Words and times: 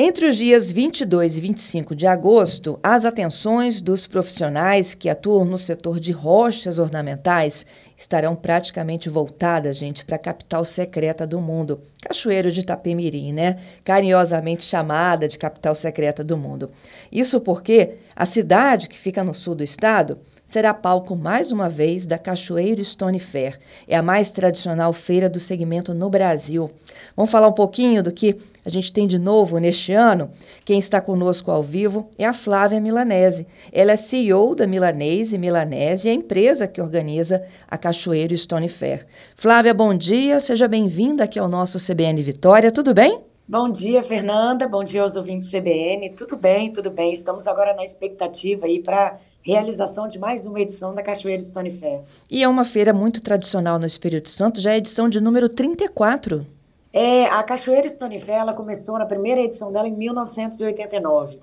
Entre 0.00 0.28
os 0.28 0.36
dias 0.36 0.70
22 0.70 1.38
e 1.38 1.40
25 1.40 1.92
de 1.92 2.06
agosto, 2.06 2.78
as 2.84 3.04
atenções 3.04 3.82
dos 3.82 4.06
profissionais 4.06 4.94
que 4.94 5.08
atuam 5.08 5.44
no 5.44 5.58
setor 5.58 5.98
de 5.98 6.12
rochas 6.12 6.78
ornamentais 6.78 7.66
estarão 7.96 8.36
praticamente 8.36 9.08
voltadas, 9.08 9.76
gente, 9.76 10.04
para 10.04 10.14
a 10.14 10.20
capital 10.20 10.64
secreta 10.64 11.26
do 11.26 11.40
mundo, 11.40 11.80
Cachoeiro 12.00 12.52
de 12.52 12.60
Itapemirim, 12.60 13.32
né? 13.32 13.58
Carinhosamente 13.82 14.64
chamada 14.64 15.26
de 15.26 15.36
capital 15.36 15.74
secreta 15.74 16.22
do 16.22 16.36
mundo. 16.36 16.70
Isso 17.10 17.40
porque 17.40 17.96
a 18.14 18.24
cidade 18.24 18.88
que 18.88 18.96
fica 18.96 19.24
no 19.24 19.34
sul 19.34 19.56
do 19.56 19.64
estado 19.64 20.16
será 20.48 20.72
palco 20.72 21.14
mais 21.14 21.52
uma 21.52 21.68
vez 21.68 22.06
da 22.06 22.16
Cachoeiro 22.16 22.82
Stone 22.82 23.18
Fair. 23.18 23.58
É 23.86 23.96
a 23.96 24.02
mais 24.02 24.30
tradicional 24.30 24.94
feira 24.94 25.28
do 25.28 25.38
segmento 25.38 25.92
no 25.92 26.08
Brasil. 26.08 26.70
Vamos 27.14 27.30
falar 27.30 27.48
um 27.48 27.52
pouquinho 27.52 28.02
do 28.02 28.10
que 28.10 28.34
a 28.68 28.70
gente 28.70 28.92
tem 28.92 29.06
de 29.06 29.18
novo 29.18 29.56
neste 29.56 29.94
ano. 29.94 30.30
Quem 30.62 30.78
está 30.78 31.00
conosco 31.00 31.50
ao 31.50 31.62
vivo 31.62 32.10
é 32.18 32.26
a 32.26 32.34
Flávia 32.34 32.78
Milanese. 32.78 33.46
Ela 33.72 33.92
é 33.92 33.96
CEO 33.96 34.54
da 34.54 34.66
Milanese 34.66 35.38
Milanese, 35.38 36.10
a 36.10 36.12
empresa 36.12 36.68
que 36.68 36.78
organiza 36.78 37.42
a 37.66 37.78
Cachoeiro 37.78 38.36
Stone 38.36 38.68
Fair. 38.68 39.06
Flávia, 39.34 39.72
bom 39.72 39.94
dia, 39.94 40.38
seja 40.38 40.68
bem-vinda 40.68 41.24
aqui 41.24 41.38
ao 41.38 41.48
nosso 41.48 41.78
CBN 41.78 42.20
Vitória, 42.20 42.70
tudo 42.70 42.92
bem? 42.92 43.22
Bom 43.48 43.70
dia, 43.70 44.02
Fernanda. 44.02 44.68
Bom 44.68 44.84
dia 44.84 45.00
aos 45.00 45.16
ouvintes 45.16 45.50
CBN. 45.50 46.10
Tudo 46.10 46.36
bem, 46.36 46.70
tudo 46.70 46.90
bem. 46.90 47.14
Estamos 47.14 47.46
agora 47.46 47.74
na 47.74 47.82
expectativa 47.82 48.66
aí 48.66 48.82
para 48.82 49.16
realização 49.40 50.06
de 50.06 50.18
mais 50.18 50.44
uma 50.44 50.60
edição 50.60 50.94
da 50.94 51.02
Cachoeira 51.02 51.40
Stone 51.42 51.70
Fair. 51.70 52.00
E 52.30 52.42
é 52.42 52.48
uma 52.48 52.66
feira 52.66 52.92
muito 52.92 53.22
tradicional 53.22 53.78
no 53.78 53.86
Espírito 53.86 54.28
Santo, 54.28 54.60
já 54.60 54.72
é 54.72 54.74
a 54.74 54.76
edição 54.76 55.08
de 55.08 55.22
número 55.22 55.48
34. 55.48 56.57
É, 57.00 57.26
a 57.26 57.44
Cachoeira 57.44 57.88
Fair 57.88 58.40
ela 58.40 58.52
começou 58.52 58.98
na 58.98 59.06
primeira 59.06 59.40
edição 59.40 59.70
dela 59.70 59.86
em 59.86 59.96
1989. 59.96 61.38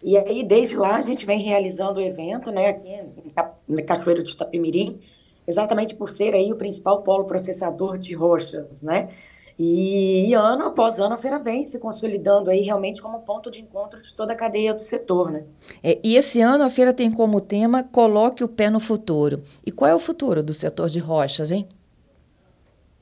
E 0.00 0.16
aí, 0.16 0.44
desde 0.44 0.76
lá, 0.76 0.98
a 0.98 1.00
gente 1.00 1.26
vem 1.26 1.40
realizando 1.40 1.98
o 1.98 2.00
evento, 2.00 2.52
né, 2.52 2.68
aqui 2.68 3.02
em 3.68 3.84
Cachoeiro 3.84 4.22
de 4.22 4.30
Itapemirim, 4.30 5.00
exatamente 5.48 5.96
por 5.96 6.10
ser 6.10 6.32
aí 6.32 6.52
o 6.52 6.56
principal 6.56 7.02
polo 7.02 7.24
processador 7.24 7.98
de 7.98 8.14
rochas, 8.14 8.82
né? 8.82 9.08
E, 9.58 10.28
e, 10.28 10.34
ano 10.34 10.66
após 10.66 11.00
ano 11.00 11.14
a 11.14 11.18
feira 11.18 11.40
vem 11.40 11.64
se 11.64 11.80
consolidando 11.80 12.48
aí 12.48 12.60
realmente 12.60 13.02
como 13.02 13.20
ponto 13.22 13.50
de 13.50 13.60
encontro 13.60 14.00
de 14.00 14.14
toda 14.14 14.32
a 14.32 14.36
cadeia 14.36 14.72
do 14.72 14.80
setor, 14.80 15.32
né? 15.32 15.42
É, 15.82 15.98
e 16.04 16.14
esse 16.14 16.40
ano 16.40 16.62
a 16.62 16.70
feira 16.70 16.94
tem 16.94 17.10
como 17.10 17.40
tema 17.40 17.82
Coloque 17.82 18.44
o 18.44 18.48
pé 18.48 18.70
no 18.70 18.78
futuro. 18.78 19.42
E 19.66 19.72
qual 19.72 19.90
é 19.90 19.94
o 19.94 19.98
futuro 19.98 20.40
do 20.40 20.54
setor 20.54 20.88
de 20.88 21.00
rochas, 21.00 21.50
hein? 21.50 21.68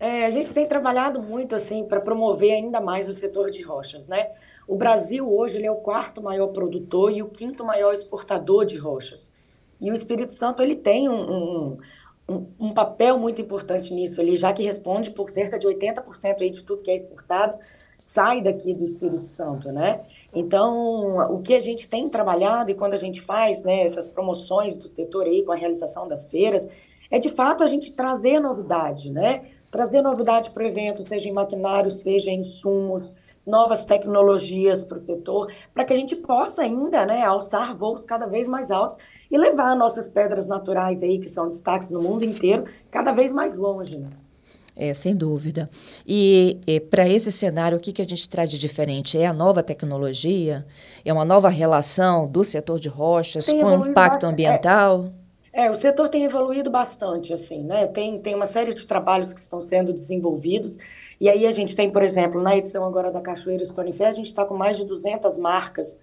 É, 0.00 0.24
a 0.24 0.30
gente 0.30 0.52
tem 0.52 0.66
trabalhado 0.66 1.20
muito 1.20 1.56
assim 1.56 1.84
para 1.84 2.00
promover 2.00 2.52
ainda 2.52 2.80
mais 2.80 3.08
o 3.08 3.16
setor 3.16 3.50
de 3.50 3.62
rochas, 3.62 4.06
né? 4.06 4.30
O 4.66 4.76
Brasil 4.76 5.28
hoje 5.28 5.56
ele 5.56 5.66
é 5.66 5.70
o 5.70 5.76
quarto 5.76 6.22
maior 6.22 6.48
produtor 6.48 7.10
e 7.10 7.22
o 7.22 7.28
quinto 7.28 7.64
maior 7.64 7.92
exportador 7.92 8.64
de 8.64 8.76
rochas. 8.76 9.32
E 9.80 9.90
o 9.90 9.94
Espírito 9.94 10.32
Santo 10.32 10.62
ele 10.62 10.76
tem 10.76 11.08
um, 11.08 11.78
um, 12.28 12.46
um, 12.60 12.72
papel 12.72 13.18
muito 13.18 13.40
importante 13.40 13.92
nisso 13.92 14.20
ali, 14.20 14.36
já 14.36 14.52
que 14.52 14.62
responde 14.62 15.10
por 15.10 15.30
cerca 15.30 15.58
de 15.58 15.66
80% 15.66 16.40
aí 16.40 16.50
de 16.50 16.62
tudo 16.62 16.82
que 16.82 16.90
é 16.90 16.96
exportado 16.96 17.58
sai 18.02 18.40
daqui 18.40 18.72
do 18.72 18.84
Espírito 18.84 19.26
Santo, 19.26 19.70
né? 19.70 20.00
Então, 20.34 21.30
o 21.30 21.42
que 21.42 21.54
a 21.54 21.60
gente 21.60 21.86
tem 21.86 22.08
trabalhado 22.08 22.70
e 22.70 22.74
quando 22.74 22.94
a 22.94 22.96
gente 22.96 23.20
faz 23.20 23.62
né, 23.62 23.82
essas 23.82 24.06
promoções 24.06 24.72
do 24.74 24.88
setor 24.88 25.26
aí 25.26 25.44
com 25.44 25.52
a 25.52 25.56
realização 25.56 26.08
das 26.08 26.26
feiras, 26.26 26.66
é 27.10 27.18
de 27.18 27.28
fato 27.28 27.62
a 27.62 27.66
gente 27.66 27.92
trazer 27.92 28.40
novidade, 28.40 29.10
né? 29.10 29.50
Trazer 29.70 30.02
novidade 30.02 30.50
para 30.50 30.62
o 30.62 30.66
evento, 30.66 31.02
seja 31.02 31.28
em 31.28 31.32
maquinário, 31.32 31.90
seja 31.90 32.30
em 32.30 32.40
insumos, 32.40 33.14
novas 33.48 33.84
tecnologias 33.84 34.84
para 34.84 34.98
o 34.98 35.02
setor, 35.02 35.50
para 35.72 35.84
que 35.84 35.92
a 35.92 35.96
gente 35.96 36.14
possa 36.14 36.62
ainda 36.62 37.06
né, 37.06 37.22
alçar 37.22 37.76
voos 37.76 38.04
cada 38.04 38.26
vez 38.26 38.46
mais 38.46 38.70
altos 38.70 38.96
e 39.30 39.38
levar 39.38 39.74
nossas 39.74 40.08
pedras 40.08 40.46
naturais 40.46 41.02
aí, 41.02 41.18
que 41.18 41.28
são 41.28 41.48
destaques 41.48 41.90
no 41.90 42.00
mundo 42.00 42.24
inteiro, 42.24 42.66
cada 42.90 43.10
vez 43.12 43.32
mais 43.32 43.56
longe. 43.56 43.98
Né? 43.98 44.10
É, 44.76 44.94
sem 44.94 45.14
dúvida. 45.14 45.68
E, 46.06 46.60
e 46.66 46.78
para 46.78 47.08
esse 47.08 47.32
cenário, 47.32 47.78
o 47.78 47.80
que, 47.80 47.92
que 47.92 48.02
a 48.02 48.06
gente 48.06 48.28
traz 48.28 48.50
de 48.50 48.58
diferente? 48.58 49.18
É 49.18 49.26
a 49.26 49.32
nova 49.32 49.60
tecnologia? 49.60 50.64
É 51.04 51.12
uma 51.12 51.24
nova 51.24 51.48
relação 51.48 52.28
do 52.28 52.44
setor 52.44 52.78
de 52.78 52.88
rochas 52.88 53.46
tem 53.46 53.60
com 53.60 53.78
o 53.78 53.86
impacto 53.88 54.24
é. 54.24 54.28
ambiental? 54.28 55.06
É, 55.06 55.27
é, 55.52 55.70
o 55.70 55.74
setor 55.74 56.08
tem 56.08 56.24
evoluído 56.24 56.70
bastante, 56.70 57.32
assim, 57.32 57.64
né? 57.64 57.86
Tem, 57.86 58.18
tem 58.20 58.34
uma 58.34 58.46
série 58.46 58.74
de 58.74 58.86
trabalhos 58.86 59.32
que 59.32 59.40
estão 59.40 59.60
sendo 59.60 59.92
desenvolvidos 59.92 60.78
e 61.20 61.28
aí 61.28 61.46
a 61.46 61.50
gente 61.50 61.74
tem, 61.74 61.90
por 61.90 62.02
exemplo, 62.02 62.40
na 62.42 62.56
edição 62.56 62.84
agora 62.84 63.10
da 63.10 63.20
Cachoeira 63.20 63.64
Stone 63.64 63.92
Fair, 63.92 64.08
a 64.08 64.12
gente 64.12 64.28
está 64.28 64.44
com 64.44 64.54
mais 64.54 64.76
de 64.76 64.84
200 64.84 65.36
marcas 65.36 65.94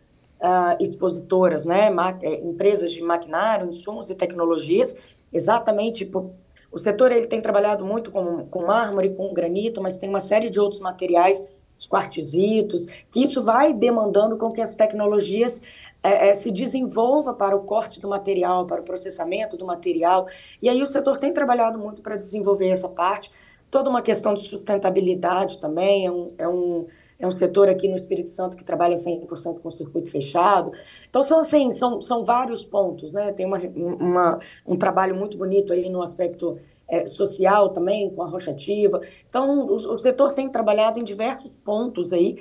uh, 0.42 0.76
expositoras, 0.80 1.64
né? 1.64 1.90
Ma 1.90 2.18
é, 2.22 2.42
empresas 2.42 2.92
de 2.92 3.02
maquinário, 3.02 3.70
insumos 3.70 4.10
e 4.10 4.16
tecnologias, 4.16 4.94
exatamente 5.32 6.06
por, 6.06 6.32
o 6.72 6.78
setor 6.78 7.12
ele 7.12 7.28
tem 7.28 7.40
trabalhado 7.40 7.86
muito 7.86 8.12
com, 8.12 8.46
com 8.48 8.66
mármore, 8.66 9.14
com 9.14 9.34
granito, 9.34 9.82
mas 9.82 9.98
tem 9.98 10.10
uma 10.10 10.20
série 10.20 10.50
de 10.50 10.60
outros 10.60 10.82
materiais, 10.82 11.42
os 11.78 11.88
quartzitos, 11.88 12.86
que 13.12 13.24
isso 13.24 13.44
vai 13.44 13.74
demandando 13.74 14.38
com 14.38 14.52
que 14.52 14.62
as 14.62 14.76
tecnologias 14.76 15.62
é, 16.02 16.30
é, 16.30 16.34
se 16.36 16.52
desenvolva 16.52 17.34
para 17.34 17.56
o 17.56 17.64
corte 17.64 18.00
do 18.00 18.08
material, 18.08 18.66
para 18.66 18.82
o 18.82 18.86
processamento 18.86 19.58
do 19.58 19.66
material. 19.66 20.28
E 20.62 20.70
aí 20.70 20.82
o 20.82 20.88
setor 20.88 21.18
tem 21.18 21.34
trabalhado 21.34 21.78
muito 21.78 22.02
para 22.02 22.16
desenvolver 22.16 22.70
essa 22.70 22.88
parte 22.88 23.32
toda 23.76 23.90
uma 23.90 24.02
questão 24.02 24.34
de 24.34 24.48
sustentabilidade 24.48 25.60
também, 25.60 26.06
é 26.06 26.12
um, 26.12 26.32
é 26.38 26.48
um, 26.48 26.88
é 27.20 27.28
um 27.28 27.32
setor 27.32 27.68
aqui 27.68 27.90
no 27.90 27.96
Espírito 27.96 28.30
Santo 28.30 28.56
que 28.56 28.64
trabalha 28.64 28.96
100% 28.96 29.60
com 29.60 29.70
circuito 29.70 30.10
fechado. 30.10 30.72
Então, 31.10 31.24
são 31.24 31.40
assim, 31.40 31.72
são, 31.72 32.00
são 32.02 32.24
vários 32.24 32.64
pontos, 32.64 33.12
né? 33.12 33.34
Tem 33.34 33.46
uma, 33.46 33.58
uma, 33.76 34.40
um 34.66 34.78
trabalho 34.78 35.14
muito 35.14 35.38
bonito 35.38 35.74
aí 35.74 35.90
no 35.90 36.02
aspecto 36.02 36.58
é, 36.88 37.08
social 37.08 37.70
também, 37.70 38.10
com 38.10 38.24
a 38.24 38.28
rochativa. 38.28 39.02
Então, 39.30 39.66
o, 39.68 39.76
o, 39.76 39.98
setor 39.98 40.34
tem 40.34 40.50
trabalhado 40.50 41.00
em 41.00 41.04
diversos 41.04 41.52
pontos 41.64 42.14
aí 42.14 42.38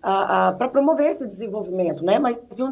para 0.00 0.68
promover 0.68 1.10
esse 1.10 1.26
desenvolvimento, 1.26 2.04
né? 2.04 2.18
Mas 2.18 2.36
um, 2.58 2.70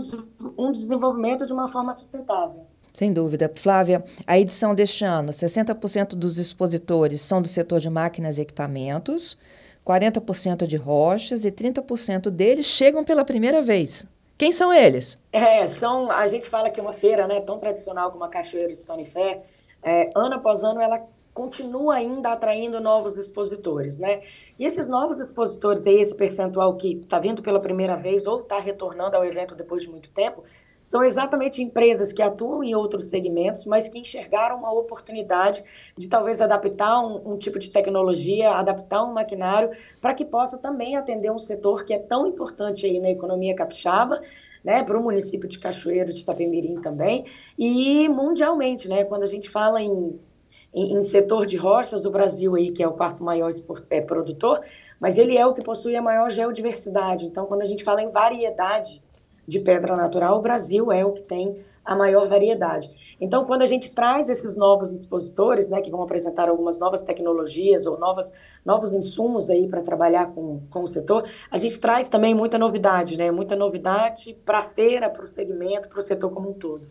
um 0.56 0.72
desenvolvimento 0.72 1.44
de 1.44 1.52
uma 1.52 1.68
forma 1.68 1.92
sustentável. 1.92 2.66
Sem 2.96 3.12
dúvida. 3.12 3.50
Flávia, 3.54 4.02
a 4.26 4.38
edição 4.38 4.74
deste 4.74 5.04
ano, 5.04 5.30
60% 5.30 6.14
dos 6.14 6.38
expositores 6.38 7.20
são 7.20 7.42
do 7.42 7.48
setor 7.48 7.80
de 7.80 7.90
máquinas 7.90 8.38
e 8.38 8.42
equipamentos, 8.42 9.36
40% 9.84 10.66
de 10.66 10.76
rochas 10.76 11.44
e 11.44 11.52
30% 11.52 12.30
deles 12.30 12.64
chegam 12.64 13.04
pela 13.04 13.24
primeira 13.24 13.60
vez. 13.60 14.06
Quem 14.38 14.52
são 14.52 14.72
eles? 14.72 15.18
É, 15.32 15.66
são, 15.66 16.10
a 16.10 16.26
gente 16.28 16.48
fala 16.48 16.70
que 16.70 16.80
uma 16.80 16.92
feira 16.92 17.26
né, 17.26 17.40
tão 17.40 17.58
tradicional 17.58 18.10
como 18.10 18.24
a 18.24 18.28
Cachoeira 18.28 18.74
Stone 18.74 19.04
Fair, 19.04 19.42
é, 19.82 20.10
ano 20.14 20.34
após 20.34 20.62
ano 20.64 20.80
ela 20.80 20.98
continua 21.36 21.96
ainda 21.96 22.32
atraindo 22.32 22.80
novos 22.80 23.14
expositores, 23.14 23.98
né? 23.98 24.22
E 24.58 24.64
esses 24.64 24.88
novos 24.88 25.18
expositores 25.18 25.86
aí, 25.86 26.00
esse 26.00 26.14
percentual 26.14 26.74
que 26.76 26.94
está 26.94 27.18
vindo 27.18 27.42
pela 27.42 27.60
primeira 27.60 27.94
vez 27.94 28.24
ou 28.24 28.40
está 28.40 28.58
retornando 28.58 29.18
ao 29.18 29.22
evento 29.22 29.54
depois 29.54 29.82
de 29.82 29.88
muito 29.90 30.10
tempo, 30.12 30.42
são 30.82 31.02
exatamente 31.02 31.60
empresas 31.60 32.10
que 32.10 32.22
atuam 32.22 32.64
em 32.64 32.74
outros 32.74 33.10
segmentos, 33.10 33.66
mas 33.66 33.86
que 33.86 33.98
enxergaram 33.98 34.56
uma 34.56 34.72
oportunidade 34.72 35.62
de 35.94 36.08
talvez 36.08 36.40
adaptar 36.40 37.00
um, 37.00 37.32
um 37.32 37.36
tipo 37.36 37.58
de 37.58 37.68
tecnologia, 37.70 38.52
adaptar 38.52 39.04
um 39.04 39.12
maquinário, 39.12 39.70
para 40.00 40.14
que 40.14 40.24
possa 40.24 40.56
também 40.56 40.96
atender 40.96 41.30
um 41.30 41.38
setor 41.38 41.84
que 41.84 41.92
é 41.92 41.98
tão 41.98 42.26
importante 42.26 42.86
aí 42.86 42.98
na 42.98 43.10
economia 43.10 43.54
capixaba, 43.54 44.22
né, 44.64 44.82
para 44.82 44.98
o 44.98 45.02
município 45.02 45.48
de 45.48 45.58
Cachoeiro, 45.58 46.14
de 46.14 46.20
Itapemirim 46.20 46.80
também, 46.80 47.26
e 47.58 48.08
mundialmente, 48.08 48.88
né, 48.88 49.04
quando 49.04 49.24
a 49.24 49.26
gente 49.26 49.50
fala 49.50 49.82
em, 49.82 50.18
em, 50.76 50.92
em 50.92 51.00
setor 51.00 51.46
de 51.46 51.56
rochas 51.56 52.02
do 52.02 52.10
Brasil 52.10 52.54
aí, 52.54 52.70
que 52.70 52.82
é 52.82 52.86
o 52.86 52.92
quarto 52.92 53.24
maior 53.24 53.50
é, 53.88 54.02
produtor, 54.02 54.60
mas 55.00 55.16
ele 55.16 55.36
é 55.36 55.46
o 55.46 55.54
que 55.54 55.64
possui 55.64 55.96
a 55.96 56.02
maior 56.02 56.30
geodiversidade. 56.30 57.24
Então, 57.24 57.46
quando 57.46 57.62
a 57.62 57.64
gente 57.64 57.82
fala 57.82 58.02
em 58.02 58.10
variedade 58.10 59.02
de 59.46 59.58
pedra 59.58 59.96
natural, 59.96 60.38
o 60.38 60.42
Brasil 60.42 60.92
é 60.92 61.04
o 61.04 61.12
que 61.12 61.22
tem 61.22 61.64
a 61.82 61.94
maior 61.94 62.26
variedade. 62.26 62.90
Então, 63.20 63.44
quando 63.44 63.62
a 63.62 63.66
gente 63.66 63.94
traz 63.94 64.28
esses 64.28 64.56
novos 64.56 64.90
expositores, 64.90 65.68
né, 65.68 65.80
que 65.80 65.90
vão 65.90 66.02
apresentar 66.02 66.48
algumas 66.48 66.78
novas 66.78 67.02
tecnologias 67.02 67.86
ou 67.86 67.96
novas, 67.96 68.32
novos 68.64 68.92
insumos 68.92 69.48
aí 69.48 69.68
para 69.68 69.80
trabalhar 69.80 70.32
com, 70.32 70.60
com 70.68 70.82
o 70.82 70.86
setor, 70.86 71.28
a 71.48 71.58
gente 71.58 71.78
traz 71.78 72.08
também 72.08 72.34
muita 72.34 72.58
novidade, 72.58 73.16
né, 73.16 73.30
muita 73.30 73.54
novidade 73.54 74.36
para 74.44 74.58
a 74.58 74.62
feira, 74.64 75.08
para 75.08 75.24
o 75.24 75.28
segmento, 75.28 75.88
para 75.88 76.00
o 76.00 76.02
setor 76.02 76.30
como 76.30 76.50
um 76.50 76.54
todo. 76.54 76.86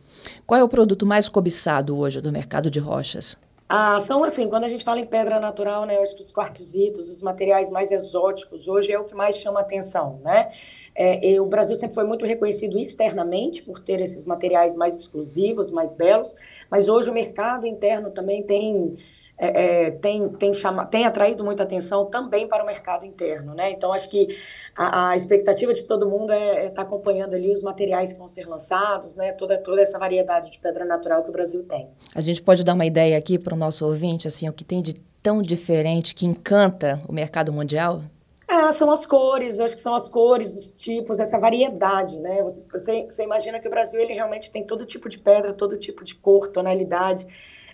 Qual 0.48 0.60
é 0.60 0.64
o 0.64 0.70
produto 0.70 1.06
mais 1.06 1.28
cobiçado 1.28 1.98
hoje 1.98 2.22
do 2.22 2.32
mercado 2.32 2.72
de 2.72 2.80
rochas? 2.80 3.38
Ah, 3.68 4.00
são 4.00 4.24
assim, 4.24 4.48
quando 4.48 4.66
a 4.66 4.68
gente 4.68 4.84
fala 4.84 5.00
em 5.00 5.08
pedra 5.08 5.40
natural, 5.40 5.86
né, 5.86 6.00
os 6.00 6.32
quartzitos, 6.32 7.08
os 7.08 7.22
materiais 7.24 7.72
mais 7.72 7.90
exóticos, 7.90 8.68
hoje 8.68 8.92
é 8.92 9.00
o 9.00 9.06
que 9.06 9.16
mais 9.16 9.38
chama 9.38 9.60
atenção, 9.60 10.20
né? 10.24 10.52
É, 10.94 11.42
o 11.42 11.48
Brasil 11.48 11.76
sempre 11.76 11.96
foi 11.96 12.04
muito 12.06 12.26
reconhecido 12.26 12.78
externamente 12.78 13.64
por 13.64 13.80
ter 13.80 14.00
esses 14.02 14.24
materiais 14.26 14.76
mais 14.76 14.96
exclusivos, 14.96 15.72
mais 15.72 15.94
belos, 15.94 16.36
mas 16.70 16.88
hoje 16.88 17.10
o 17.10 17.14
mercado 17.14 17.66
interno 17.66 18.12
também 18.12 18.44
tem 18.44 18.98
é, 19.38 19.86
é, 19.86 19.92
tem, 19.92 20.30
tem, 20.30 20.54
chama, 20.54 20.86
tem 20.86 21.06
atraído 21.06 21.44
muita 21.44 21.64
atenção 21.64 22.06
também 22.06 22.48
para 22.48 22.64
o 22.64 22.66
mercado 22.66 23.06
interno, 23.06 23.54
né? 23.54 23.70
Então, 23.72 23.92
acho 23.92 24.08
que 24.10 24.28
a, 24.76 25.10
a 25.10 25.16
expectativa 25.16 25.74
de 25.74 25.84
todo 25.84 26.10
mundo 26.10 26.32
é 26.32 26.52
estar 26.52 26.64
é 26.64 26.70
tá 26.70 26.82
acompanhando 26.84 27.36
ali 27.36 27.52
os 27.52 27.62
materiais 27.62 28.14
que 28.14 28.20
vão 28.20 28.28
ser 28.28 28.48
lançados, 28.48 29.16
né? 29.16 29.34
Toda, 29.34 29.58
toda 29.58 29.82
essa 29.82 30.00
variedade 30.00 30.52
de 30.52 30.60
pedra 30.60 30.86
natural 30.86 31.22
que 31.22 31.30
o 31.30 31.34
Brasil 31.34 31.64
tem. 31.64 31.90
A 32.16 32.22
gente 32.22 32.42
pode 32.42 32.64
dar 32.64 32.74
uma 32.74 32.86
ideia 32.86 33.18
aqui 33.18 33.38
para 33.38 33.54
o 33.54 33.58
nosso 33.58 33.86
ouvinte, 33.86 34.28
assim, 34.28 34.48
o 34.48 34.54
que 34.54 34.64
tem 34.64 34.82
de 34.82 34.94
tão 35.22 35.42
diferente 35.42 36.16
que 36.16 36.26
encanta 36.26 37.02
o 37.10 37.12
mercado 37.12 37.52
mundial? 37.52 38.02
É, 38.48 38.72
são 38.72 38.92
as 38.92 39.06
cores, 39.06 39.58
eu 39.58 39.66
acho 39.66 39.76
que 39.76 39.82
são 39.82 39.96
as 39.96 40.08
cores, 40.08 40.56
os 40.56 40.68
tipos, 40.68 41.20
essa 41.20 41.38
variedade, 41.38 42.18
né? 42.20 42.42
Você, 42.44 42.64
você, 42.72 43.04
você 43.04 43.24
imagina 43.24 43.60
que 43.60 43.68
o 43.68 43.72
Brasil 43.72 44.00
ele 44.00 44.14
realmente 44.14 44.50
tem 44.50 44.64
todo 44.64 44.86
tipo 44.86 45.10
de 45.10 45.18
pedra, 45.18 45.52
todo 45.52 45.78
tipo 45.78 46.04
de 46.06 46.16
cor, 46.16 46.48
tonalidade. 46.48 47.28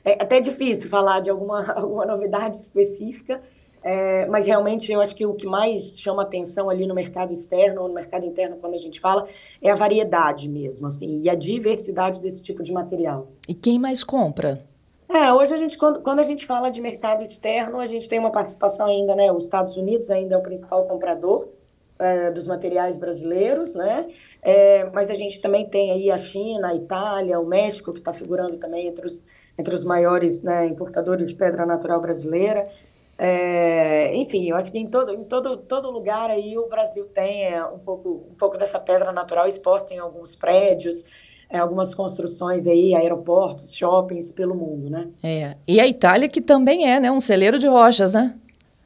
É 0.03 0.13
até 0.21 0.39
difícil 0.39 0.87
falar 0.87 1.19
de 1.19 1.29
alguma, 1.29 1.71
alguma 1.73 2.05
novidade 2.05 2.57
específica, 2.57 3.41
é, 3.83 4.25
mas 4.27 4.45
realmente 4.45 4.91
eu 4.91 5.01
acho 5.01 5.15
que 5.15 5.25
o 5.25 5.33
que 5.33 5.47
mais 5.47 5.93
chama 5.97 6.21
atenção 6.21 6.69
ali 6.69 6.85
no 6.85 6.93
mercado 6.93 7.33
externo 7.33 7.81
ou 7.81 7.87
no 7.87 7.93
mercado 7.93 8.25
interno, 8.25 8.57
quando 8.57 8.75
a 8.75 8.77
gente 8.77 8.99
fala, 8.99 9.27
é 9.61 9.71
a 9.71 9.75
variedade 9.75 10.47
mesmo, 10.47 10.85
assim, 10.85 11.19
e 11.19 11.29
a 11.29 11.35
diversidade 11.35 12.21
desse 12.21 12.41
tipo 12.41 12.61
de 12.61 12.71
material. 12.71 13.27
E 13.47 13.53
quem 13.53 13.79
mais 13.79 14.03
compra? 14.03 14.63
É, 15.09 15.33
hoje 15.33 15.53
a 15.53 15.57
gente, 15.57 15.77
quando, 15.77 16.01
quando 16.01 16.19
a 16.19 16.23
gente 16.23 16.45
fala 16.45 16.69
de 16.69 16.79
mercado 16.79 17.21
externo, 17.21 17.79
a 17.79 17.85
gente 17.85 18.07
tem 18.07 18.17
uma 18.17 18.31
participação 18.31 18.85
ainda, 18.85 19.13
né? 19.13 19.31
Os 19.31 19.43
Estados 19.43 19.75
Unidos 19.75 20.09
ainda 20.09 20.35
é 20.35 20.37
o 20.37 20.41
principal 20.41 20.85
comprador 20.85 21.49
é, 21.99 22.31
dos 22.31 22.45
materiais 22.45 22.97
brasileiros, 22.97 23.73
né? 23.75 24.07
É, 24.41 24.85
mas 24.91 25.09
a 25.09 25.13
gente 25.13 25.41
também 25.41 25.67
tem 25.67 25.91
aí 25.91 26.09
a 26.09 26.17
China, 26.17 26.69
a 26.69 26.75
Itália, 26.75 27.39
o 27.39 27.45
México, 27.45 27.91
que 27.91 27.99
está 27.99 28.13
figurando 28.13 28.57
também 28.57 28.87
entre 28.87 29.05
os 29.05 29.25
entre 29.61 29.75
os 29.75 29.83
maiores 29.83 30.41
né, 30.41 30.67
importadores 30.67 31.29
de 31.29 31.35
pedra 31.35 31.65
natural 31.65 32.01
brasileira. 32.01 32.67
É, 33.17 34.15
enfim, 34.15 34.49
eu 34.49 34.55
acho 34.55 34.71
que 34.71 34.79
em 34.79 34.87
todo, 34.87 35.13
em 35.13 35.23
todo, 35.23 35.55
todo 35.57 35.91
lugar 35.91 36.31
aí 36.31 36.57
o 36.57 36.67
Brasil 36.67 37.05
tem 37.05 37.45
é, 37.45 37.63
um, 37.63 37.77
pouco, 37.77 38.25
um 38.31 38.35
pouco 38.35 38.57
dessa 38.57 38.79
pedra 38.79 39.11
natural 39.11 39.47
exposta 39.47 39.93
em 39.93 39.99
alguns 39.99 40.35
prédios, 40.35 41.03
é, 41.47 41.59
algumas 41.59 41.93
construções 41.93 42.65
aí, 42.65 42.95
aeroportos, 42.95 43.71
shoppings 43.71 44.31
pelo 44.31 44.55
mundo, 44.55 44.89
né? 44.89 45.07
É, 45.21 45.55
e 45.67 45.79
a 45.79 45.85
Itália 45.85 46.27
que 46.27 46.41
também 46.41 46.91
é, 46.91 46.99
né, 46.99 47.11
um 47.11 47.19
celeiro 47.19 47.59
de 47.59 47.67
rochas, 47.67 48.11
né? 48.11 48.35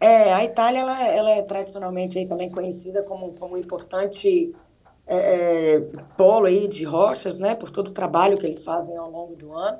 É, 0.02 0.34
a 0.34 0.44
Itália 0.44 0.80
ela, 0.80 1.08
ela 1.08 1.32
é 1.32 1.42
tradicionalmente 1.42 2.18
aí 2.18 2.26
também 2.26 2.50
conhecida 2.50 3.02
como, 3.04 3.32
como 3.34 3.56
um 3.56 3.58
importante 3.58 4.54
é, 5.08 5.76
é, 5.76 5.80
polo 6.18 6.48
aí 6.48 6.68
de 6.68 6.84
rochas, 6.84 7.40
né, 7.40 7.56
por 7.56 7.70
todo 7.70 7.88
o 7.88 7.92
trabalho 7.92 8.38
que 8.38 8.46
eles 8.46 8.62
fazem 8.64 8.98
ao 8.98 9.10
longo 9.10 9.36
do 9.36 9.54
ano. 9.54 9.78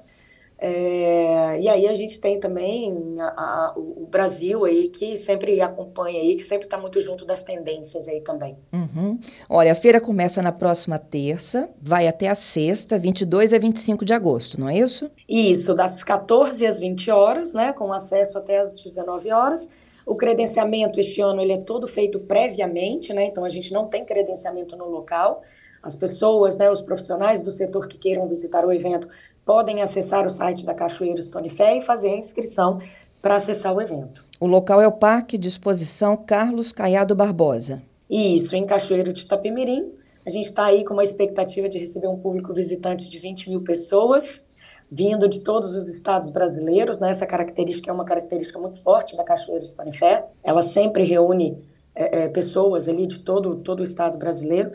É, 0.58 1.60
e 1.60 1.68
aí 1.68 1.88
a 1.88 1.94
gente 1.94 2.18
tem 2.20 2.40
também 2.40 3.16
a, 3.20 3.26
a, 3.26 3.74
o 3.76 4.08
Brasil 4.10 4.64
aí 4.64 4.88
que 4.88 5.18
sempre 5.18 5.60
acompanha 5.60 6.20
aí, 6.20 6.36
que 6.36 6.44
sempre 6.44 6.66
está 6.66 6.78
muito 6.78 7.00
junto 7.00 7.26
das 7.26 7.44
tendências 7.44 8.08
aí 8.08 8.22
também. 8.22 8.58
Uhum. 8.72 9.20
Olha, 9.50 9.74
a 9.74 9.76
feira 9.76 10.00
começa 10.00 10.42
na 10.42 10.52
próxima 10.52 10.98
terça, 10.98 11.70
vai 11.82 12.08
até 12.08 12.30
a 12.30 12.36
sexta, 12.36 12.98
22 12.98 13.54
a 13.54 13.60
25 13.60 14.06
de 14.06 14.14
agosto, 14.14 14.60
não 14.60 14.70
é 14.70 14.78
isso? 14.78 15.12
Isso, 15.28 15.74
das 15.74 16.04
14 16.04 16.66
às 16.66 16.80
20 16.80 17.12
horas, 17.12 17.54
né, 17.54 17.74
com 17.74 17.92
acesso 17.92 18.38
até 18.38 18.60
às 18.60 18.74
19 18.82 19.32
horas. 19.32 19.70
O 20.06 20.16
credenciamento 20.16 21.00
este 21.00 21.20
ano 21.20 21.42
ele 21.42 21.54
é 21.54 21.58
todo 21.58 21.88
feito 21.88 22.20
previamente, 22.20 23.12
né? 23.12 23.26
Então 23.26 23.44
a 23.44 23.50
gente 23.50 23.74
não 23.74 23.88
tem 23.88 24.06
credenciamento 24.06 24.78
no 24.78 24.86
local. 24.86 25.42
As 25.82 25.96
pessoas, 25.96 26.56
né, 26.58 26.70
os 26.70 26.80
profissionais 26.80 27.42
do 27.42 27.50
setor 27.50 27.88
que 27.88 27.98
queiram 27.98 28.28
visitar 28.28 28.64
o 28.66 28.72
evento 28.72 29.08
podem 29.46 29.82
acessar 29.82 30.26
o 30.26 30.30
site 30.30 30.66
da 30.66 30.74
Cachoeira 30.74 31.22
Stone 31.22 31.50
Fé 31.50 31.78
e 31.78 31.82
fazer 31.82 32.10
a 32.10 32.18
inscrição 32.18 32.80
para 33.22 33.36
acessar 33.36 33.74
o 33.74 33.82
evento. 33.82 34.26
O 34.40 34.48
local 34.48 34.82
é 34.82 34.88
o 34.88 34.92
Parque 34.92 35.38
de 35.38 35.48
Exposição 35.48 36.18
Carlos 36.18 36.72
Caiado 36.72 37.16
Barbosa. 37.16 37.82
Isso, 38.10 38.56
em 38.56 38.66
Cachoeiro 38.66 39.14
de 39.14 39.22
Itapemirim. 39.22 39.92
A 40.26 40.30
gente 40.30 40.50
está 40.50 40.66
aí 40.66 40.84
com 40.84 40.94
uma 40.94 41.04
expectativa 41.04 41.70
de 41.70 41.78
receber 41.78 42.08
um 42.08 42.18
público 42.18 42.54
visitante 42.54 43.08
de 43.08 43.20
20 43.20 43.50
mil 43.50 43.62
pessoas, 43.62 44.44
vindo 44.90 45.30
de 45.30 45.44
todos 45.44 45.76
os 45.76 45.88
estados 45.88 46.30
brasileiros. 46.30 47.00
Né? 47.00 47.12
Essa 47.12 47.26
característica 47.28 47.90
é 47.90 47.94
uma 47.94 48.06
característica 48.06 48.60
muito 48.60 48.82
forte 48.82 49.16
da 49.16 49.24
Cachoeira 49.24 49.64
Stone 49.64 49.96
Fé. 49.96 50.26
Ela 50.44 50.64
sempre 50.64 51.04
reúne 51.04 51.64
é, 51.94 52.24
é, 52.24 52.28
pessoas 52.28 52.88
ali 52.88 53.08
de 53.08 53.20
todo, 53.20 53.58
todo 53.58 53.80
o 53.80 53.84
estado 53.84 54.18
brasileiro. 54.18 54.72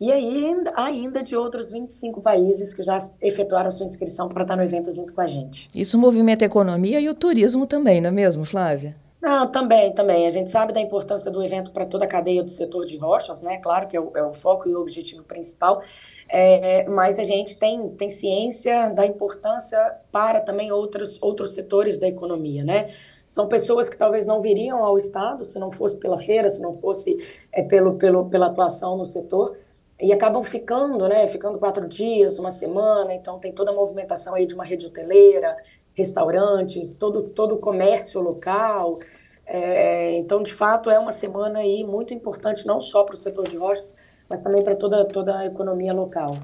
E 0.00 0.10
aí, 0.10 0.56
ainda 0.74 1.22
de 1.22 1.36
outros 1.36 1.70
25 1.70 2.20
países 2.20 2.74
que 2.74 2.82
já 2.82 2.98
efetuaram 3.22 3.70
sua 3.70 3.86
inscrição 3.86 4.28
para 4.28 4.42
estar 4.42 4.56
no 4.56 4.62
evento 4.62 4.92
junto 4.92 5.14
com 5.14 5.20
a 5.20 5.26
gente. 5.26 5.68
Isso 5.74 5.96
movimenta 5.96 6.44
a 6.44 6.46
economia 6.46 7.00
e 7.00 7.08
o 7.08 7.14
turismo 7.14 7.66
também, 7.66 8.00
não 8.00 8.08
é 8.08 8.12
mesmo, 8.12 8.44
Flávia? 8.44 8.96
Não, 9.24 9.46
também, 9.50 9.90
também. 9.94 10.26
A 10.26 10.30
gente 10.30 10.50
sabe 10.50 10.74
da 10.74 10.80
importância 10.80 11.30
do 11.30 11.42
evento 11.42 11.70
para 11.70 11.86
toda 11.86 12.04
a 12.04 12.08
cadeia 12.08 12.42
do 12.42 12.50
setor 12.50 12.84
de 12.84 12.98
rochas, 12.98 13.40
né? 13.40 13.56
Claro 13.56 13.88
que 13.88 13.96
é 13.96 14.00
o, 14.00 14.12
é 14.14 14.22
o 14.22 14.34
foco 14.34 14.68
e 14.68 14.74
o 14.74 14.80
objetivo 14.82 15.22
principal, 15.22 15.82
é, 16.28 16.86
mas 16.90 17.18
a 17.18 17.22
gente 17.22 17.56
tem, 17.56 17.88
tem 17.90 18.10
ciência 18.10 18.90
da 18.90 19.06
importância 19.06 19.78
para 20.12 20.40
também 20.42 20.70
outros, 20.70 21.16
outros 21.22 21.54
setores 21.54 21.96
da 21.96 22.06
economia, 22.06 22.62
né? 22.62 22.90
São 23.26 23.48
pessoas 23.48 23.88
que 23.88 23.96
talvez 23.96 24.26
não 24.26 24.42
viriam 24.42 24.84
ao 24.84 24.98
Estado 24.98 25.42
se 25.42 25.58
não 25.58 25.72
fosse 25.72 25.98
pela 25.98 26.18
feira, 26.18 26.50
se 26.50 26.60
não 26.60 26.74
fosse 26.74 27.16
é, 27.50 27.62
pelo, 27.62 27.94
pelo, 27.94 28.28
pela 28.28 28.48
atuação 28.48 28.98
no 28.98 29.06
setor, 29.06 29.56
e 30.04 30.12
acabam 30.12 30.42
ficando, 30.42 31.08
né? 31.08 31.26
Ficando 31.26 31.58
quatro 31.58 31.88
dias, 31.88 32.38
uma 32.38 32.50
semana, 32.50 33.14
então 33.14 33.38
tem 33.38 33.52
toda 33.52 33.70
a 33.70 33.74
movimentação 33.74 34.34
aí 34.34 34.46
de 34.46 34.52
uma 34.52 34.62
rede 34.62 34.84
hoteleira, 34.84 35.56
restaurantes, 35.94 36.94
todo, 36.96 37.22
todo 37.30 37.54
o 37.54 37.58
comércio 37.58 38.20
local. 38.20 38.98
É, 39.46 40.12
então, 40.18 40.42
de 40.42 40.52
fato, 40.52 40.90
é 40.90 40.98
uma 40.98 41.10
semana 41.10 41.60
aí 41.60 41.82
muito 41.84 42.12
importante, 42.12 42.66
não 42.66 42.82
só 42.82 43.02
para 43.02 43.14
o 43.14 43.18
setor 43.18 43.48
de 43.48 43.56
rochas, 43.56 43.96
mas 44.28 44.42
também 44.42 44.62
para 44.62 44.76
toda, 44.76 45.06
toda 45.06 45.38
a 45.38 45.46
economia 45.46 45.94
local. 45.94 46.36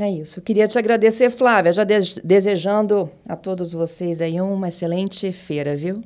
É 0.00 0.10
isso. 0.10 0.42
Queria 0.42 0.66
te 0.66 0.76
agradecer, 0.76 1.30
Flávia, 1.30 1.72
já 1.72 1.84
de 1.84 2.20
desejando 2.24 3.08
a 3.28 3.36
todos 3.36 3.72
vocês 3.72 4.20
aí 4.20 4.40
uma 4.40 4.66
excelente 4.66 5.30
feira, 5.30 5.76
viu? 5.76 6.02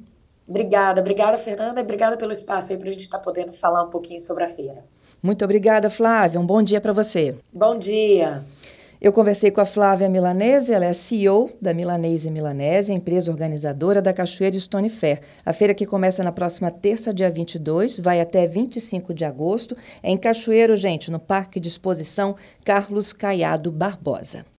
Obrigada, 0.47 1.01
obrigada, 1.01 1.39
Fernanda, 1.39 1.81
e 1.81 1.83
obrigada 1.83 2.19
pelo 2.19 2.33
espaço 2.33 2.73
aí 2.73 2.79
para 2.79 2.91
a 2.91 2.93
gente 2.93 3.05
estar 3.05 3.19
tá 3.19 3.25
podendo 3.25 3.55
falar 3.55 3.85
um 3.85 3.91
pouquinho 3.91 4.21
sobre 4.21 4.45
a 4.45 4.49
feira. 4.49 4.85
Muito 5.23 5.45
obrigada, 5.45 5.91
Flávia. 5.91 6.41
Um 6.41 6.47
bom 6.47 6.63
dia 6.63 6.81
para 6.81 6.93
você. 6.93 7.35
Bom 7.53 7.79
dia. 7.79 8.43
Eu 9.01 9.15
conversei 9.15 9.51
com 9.51 9.63
a 9.63 9.65
Flávia 9.65 10.11
Milanese, 10.11 10.75
ela 10.75 10.85
é 10.85 10.93
CEO 10.93 11.51
da 11.59 11.73
Milanese 11.73 12.31
Milanese, 12.31 12.93
empresa 12.93 13.31
organizadora 13.31 14.03
da 14.03 14.13
Cachoeira 14.13 14.61
Stone 14.61 14.91
Fair. 14.91 15.21
A 15.45 15.55
feira 15.55 15.73
que 15.73 15.87
começa 15.87 16.23
na 16.23 16.31
próxima 16.31 16.71
terça, 16.71 17.13
dia 17.13 17.31
22, 17.31 17.99
vai 17.99 18.21
até 18.21 18.47
25 18.47 19.15
de 19.15 19.25
agosto. 19.25 19.75
É 20.03 20.11
em 20.11 20.19
Cachoeiro, 20.19 20.77
gente, 20.77 21.11
no 21.11 21.19
Parque 21.19 21.59
de 21.59 21.69
Exposição 21.69 22.37
Carlos 22.63 23.15
Caiado 23.15 23.73
Barbosa. 23.73 24.45